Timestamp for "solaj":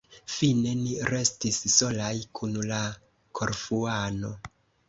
1.75-2.13